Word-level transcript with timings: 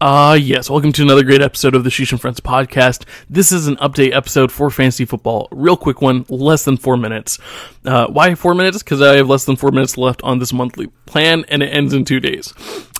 Ah, 0.00 0.30
uh, 0.30 0.34
yes. 0.34 0.70
Welcome 0.70 0.92
to 0.92 1.02
another 1.02 1.24
great 1.24 1.42
episode 1.42 1.74
of 1.74 1.82
the 1.82 1.90
Sheesh 1.90 2.12
and 2.12 2.20
Friends 2.20 2.38
podcast. 2.38 3.04
This 3.28 3.50
is 3.50 3.66
an 3.66 3.74
update 3.78 4.14
episode 4.14 4.52
for 4.52 4.70
fantasy 4.70 5.04
football. 5.04 5.48
Real 5.50 5.76
quick 5.76 6.00
one, 6.00 6.24
less 6.28 6.64
than 6.64 6.76
four 6.76 6.96
minutes. 6.96 7.40
Uh, 7.84 8.06
why 8.06 8.36
four 8.36 8.54
minutes? 8.54 8.80
Because 8.80 9.02
I 9.02 9.16
have 9.16 9.28
less 9.28 9.44
than 9.44 9.56
four 9.56 9.72
minutes 9.72 9.98
left 9.98 10.22
on 10.22 10.38
this 10.38 10.52
monthly 10.52 10.86
plan, 11.06 11.44
and 11.48 11.64
it 11.64 11.74
ends 11.74 11.92
in 11.92 12.04
two 12.04 12.20
days. 12.20 12.54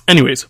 Anyways, 0.09 0.47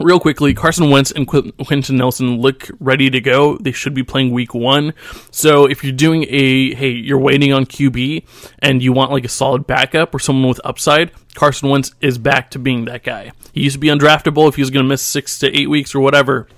Real 0.00 0.18
quickly, 0.18 0.54
Carson 0.54 0.90
Wentz 0.90 1.12
and 1.12 1.28
Qu- 1.28 1.52
Quenton 1.52 1.96
Nelson 1.96 2.40
look 2.40 2.68
ready 2.80 3.10
to 3.10 3.20
go. 3.20 3.56
They 3.58 3.70
should 3.70 3.94
be 3.94 4.02
playing 4.02 4.32
week 4.32 4.52
one. 4.52 4.92
So 5.30 5.66
if 5.66 5.84
you're 5.84 5.92
doing 5.92 6.24
a, 6.28 6.74
hey, 6.74 6.90
you're 6.90 7.18
waiting 7.18 7.52
on 7.52 7.64
QB 7.64 8.26
and 8.58 8.82
you 8.82 8.92
want 8.92 9.12
like 9.12 9.24
a 9.24 9.28
solid 9.28 9.68
backup 9.68 10.12
or 10.12 10.18
someone 10.18 10.48
with 10.48 10.60
upside, 10.64 11.12
Carson 11.34 11.68
Wentz 11.68 11.94
is 12.00 12.18
back 12.18 12.50
to 12.50 12.58
being 12.58 12.86
that 12.86 13.04
guy. 13.04 13.32
He 13.52 13.62
used 13.62 13.74
to 13.74 13.80
be 13.80 13.88
undraftable 13.88 14.48
if 14.48 14.56
he 14.56 14.62
was 14.62 14.70
going 14.70 14.84
to 14.84 14.88
miss 14.88 15.02
six 15.02 15.38
to 15.40 15.56
eight 15.56 15.70
weeks 15.70 15.94
or 15.94 16.00
whatever. 16.00 16.48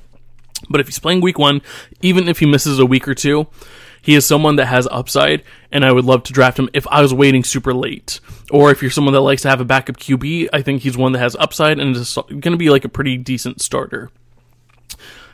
But 0.70 0.80
if 0.80 0.86
he's 0.86 0.98
playing 0.98 1.20
week 1.20 1.38
one, 1.38 1.60
even 2.00 2.28
if 2.28 2.38
he 2.38 2.46
misses 2.46 2.78
a 2.78 2.86
week 2.86 3.06
or 3.06 3.14
two, 3.14 3.48
he 4.06 4.14
is 4.14 4.24
someone 4.24 4.54
that 4.54 4.66
has 4.66 4.86
upside, 4.92 5.42
and 5.72 5.84
I 5.84 5.90
would 5.90 6.04
love 6.04 6.22
to 6.22 6.32
draft 6.32 6.60
him 6.60 6.70
if 6.72 6.86
I 6.86 7.02
was 7.02 7.12
waiting 7.12 7.42
super 7.42 7.74
late. 7.74 8.20
Or 8.52 8.70
if 8.70 8.80
you're 8.80 8.92
someone 8.92 9.14
that 9.14 9.20
likes 9.20 9.42
to 9.42 9.48
have 9.50 9.60
a 9.60 9.64
backup 9.64 9.96
QB, 9.96 10.50
I 10.52 10.62
think 10.62 10.82
he's 10.82 10.96
one 10.96 11.10
that 11.10 11.18
has 11.18 11.34
upside 11.34 11.80
and 11.80 11.96
is 11.96 12.14
going 12.14 12.40
to 12.40 12.56
be 12.56 12.70
like 12.70 12.84
a 12.84 12.88
pretty 12.88 13.16
decent 13.16 13.60
starter. 13.60 14.12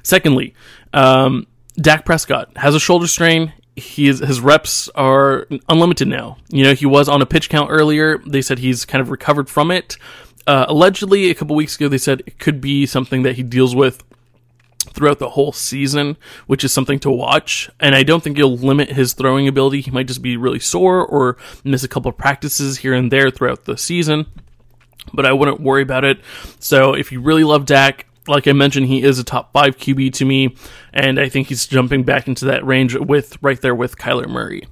Secondly, 0.02 0.54
um, 0.94 1.46
Dak 1.76 2.06
Prescott 2.06 2.56
has 2.56 2.74
a 2.74 2.80
shoulder 2.80 3.06
strain. 3.06 3.52
He 3.76 4.08
is, 4.08 4.20
his 4.20 4.40
reps 4.40 4.88
are 4.94 5.46
unlimited 5.68 6.08
now. 6.08 6.38
You 6.48 6.64
know, 6.64 6.72
he 6.72 6.86
was 6.86 7.10
on 7.10 7.20
a 7.20 7.26
pitch 7.26 7.50
count 7.50 7.68
earlier. 7.70 8.22
They 8.26 8.40
said 8.40 8.58
he's 8.58 8.86
kind 8.86 9.02
of 9.02 9.10
recovered 9.10 9.50
from 9.50 9.70
it. 9.70 9.98
Uh, 10.46 10.64
allegedly, 10.66 11.28
a 11.28 11.34
couple 11.34 11.56
weeks 11.56 11.76
ago, 11.76 11.88
they 11.88 11.98
said 11.98 12.22
it 12.24 12.38
could 12.38 12.62
be 12.62 12.86
something 12.86 13.22
that 13.24 13.36
he 13.36 13.42
deals 13.42 13.76
with 13.76 14.02
throughout 15.02 15.18
the 15.18 15.30
whole 15.30 15.50
season, 15.50 16.16
which 16.46 16.62
is 16.62 16.72
something 16.72 17.00
to 17.00 17.10
watch. 17.10 17.68
And 17.80 17.92
I 17.92 18.04
don't 18.04 18.22
think 18.22 18.36
he'll 18.36 18.56
limit 18.56 18.92
his 18.92 19.14
throwing 19.14 19.48
ability. 19.48 19.80
He 19.80 19.90
might 19.90 20.06
just 20.06 20.22
be 20.22 20.36
really 20.36 20.60
sore 20.60 21.04
or 21.04 21.38
miss 21.64 21.82
a 21.82 21.88
couple 21.88 22.08
of 22.08 22.16
practices 22.16 22.78
here 22.78 22.94
and 22.94 23.10
there 23.10 23.28
throughout 23.28 23.64
the 23.64 23.76
season. 23.76 24.26
But 25.12 25.26
I 25.26 25.32
wouldn't 25.32 25.60
worry 25.60 25.82
about 25.82 26.04
it. 26.04 26.20
So 26.60 26.94
if 26.94 27.10
you 27.10 27.20
really 27.20 27.42
love 27.42 27.66
Dak, 27.66 28.06
like 28.28 28.46
I 28.46 28.52
mentioned, 28.52 28.86
he 28.86 29.02
is 29.02 29.18
a 29.18 29.24
top 29.24 29.52
five 29.52 29.76
QB 29.76 30.12
to 30.14 30.24
me, 30.24 30.54
and 30.92 31.18
I 31.18 31.28
think 31.28 31.48
he's 31.48 31.66
jumping 31.66 32.04
back 32.04 32.28
into 32.28 32.44
that 32.44 32.64
range 32.64 32.94
with 32.94 33.42
right 33.42 33.60
there 33.60 33.74
with 33.74 33.98
Kyler 33.98 34.28
Murray. 34.28 34.68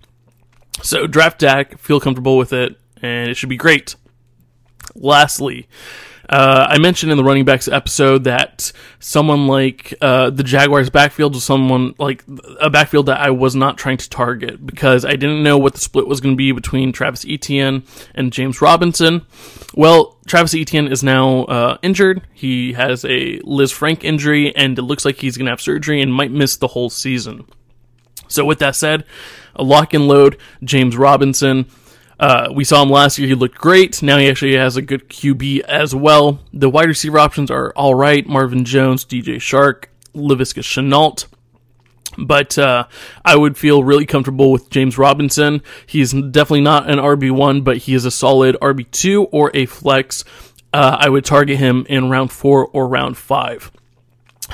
So 0.84 1.08
draft 1.08 1.40
Dak, 1.40 1.76
feel 1.76 1.98
comfortable 1.98 2.38
with 2.38 2.52
it, 2.52 2.78
and 3.02 3.28
it 3.28 3.34
should 3.34 3.48
be 3.48 3.56
great. 3.56 3.96
Lastly, 4.94 5.66
uh, 6.30 6.68
I 6.70 6.78
mentioned 6.78 7.10
in 7.10 7.18
the 7.18 7.24
running 7.24 7.44
backs 7.44 7.66
episode 7.66 8.24
that 8.24 8.70
someone 9.00 9.48
like 9.48 9.92
uh, 10.00 10.30
the 10.30 10.44
Jaguars 10.44 10.88
backfield 10.88 11.34
was 11.34 11.42
someone 11.42 11.96
like 11.98 12.24
a 12.60 12.70
backfield 12.70 13.06
that 13.06 13.18
I 13.18 13.30
was 13.30 13.56
not 13.56 13.76
trying 13.76 13.96
to 13.96 14.08
target 14.08 14.64
because 14.64 15.04
I 15.04 15.16
didn't 15.16 15.42
know 15.42 15.58
what 15.58 15.74
the 15.74 15.80
split 15.80 16.06
was 16.06 16.20
going 16.20 16.34
to 16.34 16.38
be 16.38 16.52
between 16.52 16.92
Travis 16.92 17.26
Etienne 17.28 17.82
and 18.14 18.32
James 18.32 18.62
Robinson. 18.62 19.26
Well, 19.74 20.18
Travis 20.28 20.54
Etienne 20.54 20.86
is 20.86 21.02
now 21.02 21.44
uh, 21.46 21.78
injured. 21.82 22.22
He 22.32 22.74
has 22.74 23.04
a 23.04 23.40
Lisfranc 23.40 24.04
injury, 24.04 24.54
and 24.54 24.78
it 24.78 24.82
looks 24.82 25.04
like 25.04 25.16
he's 25.16 25.36
going 25.36 25.46
to 25.46 25.52
have 25.52 25.60
surgery 25.60 26.00
and 26.00 26.14
might 26.14 26.30
miss 26.30 26.56
the 26.56 26.68
whole 26.68 26.90
season. 26.90 27.44
So, 28.28 28.44
with 28.44 28.60
that 28.60 28.76
said, 28.76 29.04
a 29.56 29.64
lock 29.64 29.94
and 29.94 30.06
load 30.06 30.38
James 30.62 30.96
Robinson. 30.96 31.66
Uh, 32.20 32.50
we 32.54 32.64
saw 32.64 32.82
him 32.82 32.90
last 32.90 33.18
year. 33.18 33.26
He 33.26 33.34
looked 33.34 33.56
great. 33.56 34.02
Now 34.02 34.18
he 34.18 34.28
actually 34.28 34.54
has 34.56 34.76
a 34.76 34.82
good 34.82 35.08
QB 35.08 35.60
as 35.60 35.94
well. 35.94 36.38
The 36.52 36.68
wide 36.68 36.86
receiver 36.86 37.18
options 37.18 37.50
are 37.50 37.72
all 37.74 37.94
right. 37.94 38.26
Marvin 38.26 38.64
Jones, 38.66 39.06
DJ 39.06 39.36
Chark, 39.36 39.86
Laviska 40.14 40.62
Shenault. 40.62 41.26
But 42.18 42.58
uh, 42.58 42.86
I 43.24 43.36
would 43.36 43.56
feel 43.56 43.82
really 43.82 44.04
comfortable 44.04 44.52
with 44.52 44.68
James 44.68 44.98
Robinson. 44.98 45.62
He's 45.86 46.12
definitely 46.12 46.60
not 46.60 46.90
an 46.90 46.98
RB1, 46.98 47.64
but 47.64 47.78
he 47.78 47.94
is 47.94 48.04
a 48.04 48.10
solid 48.10 48.56
RB2 48.60 49.28
or 49.32 49.50
a 49.54 49.64
flex. 49.64 50.24
Uh, 50.74 50.98
I 51.00 51.08
would 51.08 51.24
target 51.24 51.56
him 51.56 51.86
in 51.88 52.10
round 52.10 52.30
four 52.30 52.66
or 52.66 52.86
round 52.86 53.16
five 53.16 53.72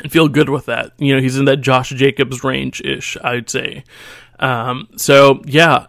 and 0.03 0.13
feel 0.13 0.29
good 0.29 0.49
with 0.49 0.67
that. 0.67 0.93
You 0.99 1.17
know, 1.17 1.21
he's 1.21 1.37
in 1.37 1.47
that 1.47 1.63
Josh 1.63 1.91
Jacobs 1.91 2.45
range 2.45 2.81
ish, 2.83 3.17
I'd 3.25 3.51
say. 3.51 3.85
Um, 4.39 4.89
so, 4.97 5.43
yeah, 5.47 5.87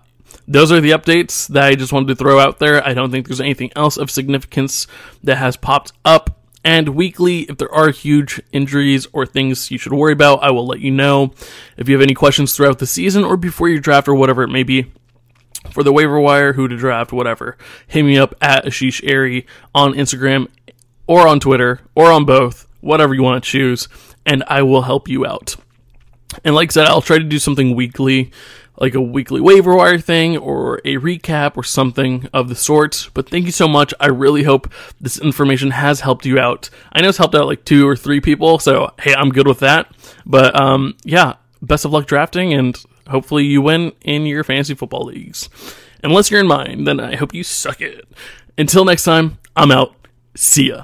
those 0.47 0.71
are 0.71 0.79
the 0.79 0.91
updates 0.91 1.47
that 1.49 1.63
I 1.63 1.75
just 1.75 1.91
wanted 1.91 2.07
to 2.07 2.15
throw 2.15 2.39
out 2.39 2.59
there. 2.59 2.85
I 2.85 2.93
don't 2.93 3.11
think 3.11 3.27
there's 3.27 3.41
anything 3.41 3.71
else 3.75 3.97
of 3.97 4.09
significance 4.09 4.87
that 5.23 5.37
has 5.37 5.57
popped 5.57 5.91
up. 6.05 6.39
And 6.63 6.89
weekly, 6.89 7.41
if 7.41 7.57
there 7.57 7.73
are 7.73 7.89
huge 7.91 8.41
injuries 8.51 9.07
or 9.13 9.25
things 9.25 9.71
you 9.71 9.77
should 9.77 9.93
worry 9.93 10.13
about, 10.13 10.43
I 10.43 10.51
will 10.51 10.65
let 10.65 10.79
you 10.79 10.91
know. 10.91 11.33
If 11.77 11.87
you 11.87 11.95
have 11.95 12.01
any 12.01 12.13
questions 12.13 12.53
throughout 12.55 12.79
the 12.79 12.87
season 12.87 13.23
or 13.23 13.37
before 13.37 13.69
your 13.69 13.79
draft 13.79 14.07
or 14.07 14.15
whatever 14.15 14.43
it 14.43 14.49
may 14.49 14.63
be, 14.63 14.91
for 15.71 15.83
the 15.83 15.93
waiver 15.93 16.19
wire, 16.19 16.53
who 16.53 16.67
to 16.67 16.77
draft, 16.77 17.11
whatever, 17.11 17.57
hit 17.87 18.03
me 18.03 18.17
up 18.17 18.33
at 18.41 18.65
Ashish 18.65 19.01
Airy 19.03 19.45
on 19.75 19.93
Instagram 19.93 20.47
or 21.07 21.27
on 21.27 21.39
Twitter 21.39 21.81
or 21.95 22.11
on 22.11 22.25
both, 22.25 22.67
whatever 22.81 23.13
you 23.13 23.23
want 23.23 23.43
to 23.43 23.49
choose, 23.49 23.87
and 24.25 24.43
I 24.47 24.61
will 24.61 24.83
help 24.83 25.07
you 25.07 25.25
out. 25.25 25.55
And 26.43 26.55
like 26.55 26.71
I 26.71 26.73
said, 26.73 26.87
I'll 26.87 27.01
try 27.01 27.17
to 27.17 27.23
do 27.23 27.39
something 27.39 27.75
weekly 27.75 28.31
like 28.77 28.93
a 28.93 29.01
weekly 29.01 29.41
waiver 29.41 29.75
wire 29.75 29.99
thing 29.99 30.37
or 30.37 30.77
a 30.85 30.97
recap 30.97 31.57
or 31.57 31.63
something 31.63 32.27
of 32.33 32.49
the 32.49 32.55
sort. 32.55 33.09
But 33.13 33.29
thank 33.29 33.45
you 33.45 33.51
so 33.51 33.67
much. 33.67 33.93
I 33.99 34.07
really 34.07 34.43
hope 34.43 34.71
this 35.01 35.19
information 35.19 35.71
has 35.71 36.01
helped 36.01 36.25
you 36.25 36.39
out. 36.39 36.69
I 36.93 37.01
know 37.01 37.09
it's 37.09 37.17
helped 37.17 37.35
out 37.35 37.47
like 37.47 37.65
two 37.65 37.87
or 37.87 37.95
three 37.95 38.21
people, 38.21 38.59
so 38.59 38.91
hey, 38.99 39.13
I'm 39.13 39.29
good 39.29 39.47
with 39.47 39.59
that. 39.59 39.91
But 40.25 40.59
um, 40.59 40.95
yeah, 41.03 41.35
best 41.61 41.85
of 41.85 41.91
luck 41.91 42.07
drafting, 42.07 42.53
and 42.53 42.77
hopefully 43.07 43.45
you 43.45 43.61
win 43.61 43.93
in 44.01 44.25
your 44.25 44.43
fantasy 44.43 44.75
football 44.75 45.05
leagues. 45.05 45.49
Unless 46.03 46.29
you're 46.29 46.39
in 46.39 46.47
mine, 46.47 46.83
then 46.83 46.99
I 46.99 47.15
hope 47.15 47.33
you 47.33 47.43
suck 47.43 47.81
it. 47.81 48.07
Until 48.57 48.85
next 48.85 49.03
time, 49.03 49.39
I'm 49.55 49.71
out. 49.71 49.95
See 50.35 50.69
ya. 50.69 50.83